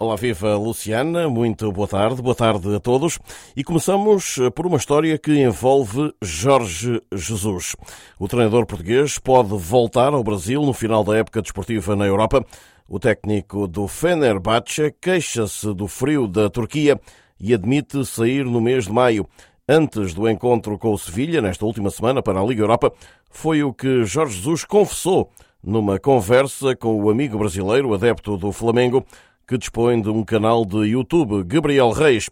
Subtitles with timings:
[0.00, 3.18] Olá, viva Luciana, muito boa tarde, boa tarde a todos.
[3.56, 7.74] E começamos por uma história que envolve Jorge Jesus.
[8.16, 12.46] O treinador português pode voltar ao Brasil no final da época desportiva na Europa.
[12.88, 17.00] O técnico do Fenerbahçe queixa-se do frio da Turquia
[17.40, 19.26] e admite sair no mês de maio.
[19.68, 22.92] Antes do encontro com o Sevilha, nesta última semana para a Liga Europa,
[23.28, 29.04] foi o que Jorge Jesus confessou numa conversa com o amigo brasileiro, adepto do Flamengo,
[29.48, 32.28] que dispõe de um canal de YouTube, Gabriel Reis,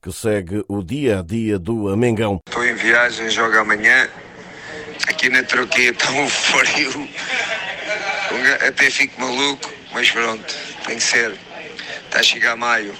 [0.00, 2.38] que segue o dia a dia do Mengão.
[2.46, 4.08] Estou em viagem, jogo amanhã.
[5.08, 7.08] Aqui na Turquia está um frio.
[8.68, 10.54] Até fico maluco, mas pronto,
[10.86, 11.36] tem que ser.
[12.04, 12.94] Está a chegar maio.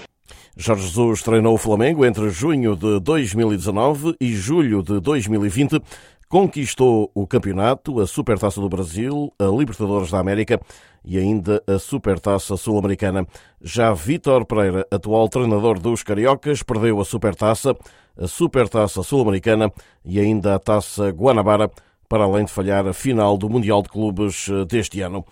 [0.56, 5.80] Jorge Jesus treinou o Flamengo entre junho de 2019 e julho de 2020
[6.30, 10.60] conquistou o campeonato, a Supertaça do Brasil, a Libertadores da América
[11.04, 13.26] e ainda a Supertaça Sul-Americana.
[13.60, 17.76] Já Vítor Pereira, atual treinador dos Cariocas, perdeu a Supertaça,
[18.16, 19.72] a Supertaça Sul-Americana
[20.04, 21.68] e ainda a Taça Guanabara,
[22.08, 25.24] para além de falhar a final do Mundial de Clubes deste ano.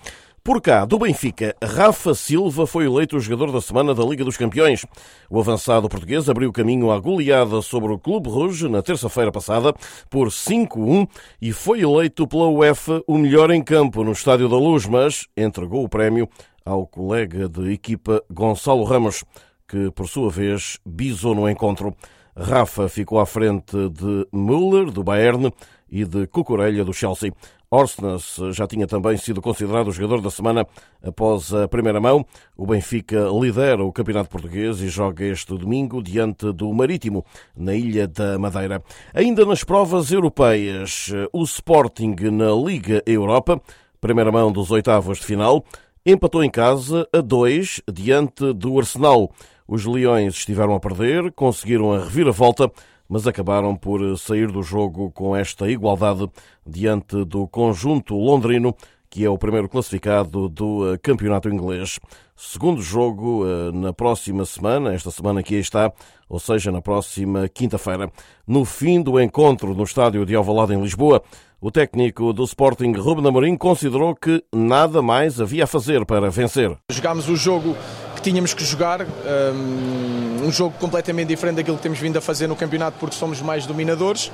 [0.42, 4.36] Por cá, do Benfica, Rafa Silva foi eleito o jogador da semana da Liga dos
[4.36, 4.84] Campeões.
[5.28, 9.74] O avançado português abriu caminho à goleada sobre o Clube Rouge na terça-feira passada
[10.08, 11.08] por 5-1
[11.40, 15.84] e foi eleito pela UEFA o melhor em campo no Estádio da Luz, mas entregou
[15.84, 16.28] o prémio
[16.64, 19.24] ao colega de equipa Gonçalo Ramos,
[19.66, 21.94] que por sua vez bisou no encontro.
[22.36, 25.52] Rafa ficou à frente de Müller, do Bayern,
[25.90, 27.32] e de Cucurella, do Chelsea.
[27.70, 30.66] Orsnes já tinha também sido considerado o jogador da semana
[31.02, 32.24] após a primeira mão.
[32.56, 38.08] O Benfica lidera o Campeonato Português e joga este domingo diante do Marítimo, na Ilha
[38.08, 38.82] da Madeira.
[39.12, 43.60] Ainda nas provas europeias, o Sporting na Liga Europa,
[44.00, 45.62] primeira mão dos oitavos de final,
[46.06, 49.30] empatou em casa a dois diante do Arsenal.
[49.68, 52.72] Os Leões estiveram a perder, conseguiram a reviravolta,
[53.06, 56.26] mas acabaram por sair do jogo com esta igualdade
[56.66, 58.74] diante do conjunto londrino,
[59.10, 62.00] que é o primeiro classificado do eh, campeonato inglês.
[62.34, 65.92] Segundo jogo eh, na próxima semana, esta semana que aí está,
[66.30, 68.10] ou seja, na próxima quinta-feira.
[68.46, 71.22] No fim do encontro no estádio de Alvalade em Lisboa,
[71.60, 76.74] o técnico do Sporting, Ruben Amorim, considerou que nada mais havia a fazer para vencer.
[76.90, 77.76] Jogámos o jogo
[78.18, 79.06] que tínhamos que jogar,
[80.44, 83.64] um jogo completamente diferente daquilo que temos vindo a fazer no campeonato porque somos mais
[83.64, 84.30] dominadores,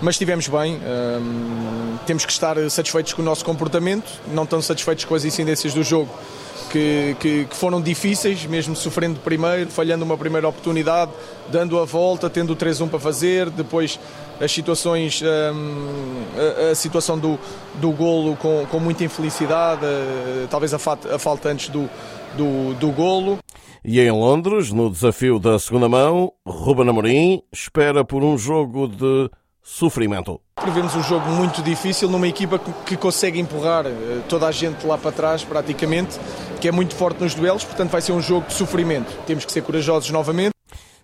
[0.00, 5.04] mas estivemos bem, um, temos que estar satisfeitos com o nosso comportamento, não tão satisfeitos
[5.04, 6.10] com as incidências do jogo.
[6.70, 11.10] Que, que, que, foram difíceis, mesmo sofrendo primeiro, falhando uma primeira oportunidade,
[11.48, 13.98] dando a volta, tendo o 3-1 para fazer, depois
[14.40, 17.36] as situações, a, a, situação do,
[17.74, 19.82] do golo com, com muita infelicidade,
[20.48, 21.90] talvez a, a falta antes do,
[22.36, 23.40] do, do golo.
[23.84, 29.30] E em Londres, no desafio da segunda mão, Ruben Amorim espera por um jogo de
[29.70, 30.40] sofrimento.
[30.56, 34.98] Prevemos um jogo muito difícil numa equipa que consegue empurrar eh, toda a gente lá
[34.98, 36.18] para trás, praticamente,
[36.60, 39.16] que é muito forte nos duelos, portanto vai ser um jogo de sofrimento.
[39.26, 40.50] Temos que ser corajosos novamente.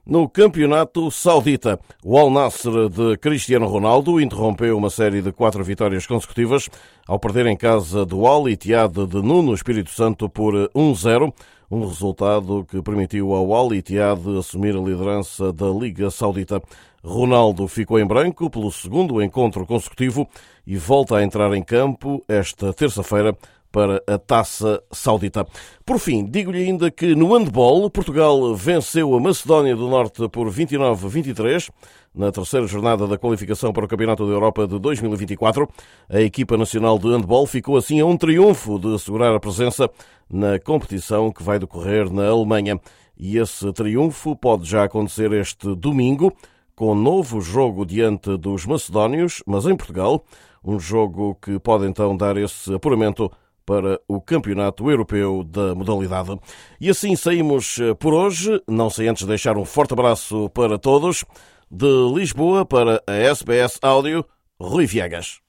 [0.04, 6.06] No campeonato saudita, o Al Nassr de Cristiano Ronaldo interrompeu uma série de quatro vitórias
[6.06, 6.69] consecutivas
[7.06, 11.33] ao perder em casa do Al Ittihad de Nuno Espírito Santo por 1-0,
[11.71, 16.60] um resultado que permitiu ao Al Ittihad assumir a liderança da Liga Saudita.
[17.06, 20.28] Ronaldo ficou em branco pelo segundo encontro consecutivo
[20.66, 23.32] e volta a entrar em campo esta terça-feira
[23.70, 25.46] para a Taça Saudita.
[25.84, 31.70] Por fim, digo-lhe ainda que no handball, Portugal venceu a Macedónia do Norte por 29-23
[32.12, 35.68] na terceira jornada da qualificação para o Campeonato da Europa de 2024.
[36.08, 39.88] A equipa nacional de handball ficou assim a um triunfo de assegurar a presença
[40.28, 42.80] na competição que vai decorrer na Alemanha.
[43.16, 46.34] E esse triunfo pode já acontecer este domingo,
[46.76, 50.22] com novo jogo diante dos macedónios, mas em Portugal,
[50.62, 53.32] um jogo que pode então dar esse apuramento
[53.64, 56.39] para o Campeonato Europeu da modalidade.
[56.80, 61.24] E assim saímos eh, por hoje, não sei antes deixar um forte abraço para todos,
[61.68, 64.24] de Lisboa para a SBS Áudio,
[64.60, 65.46] Rui Viegas.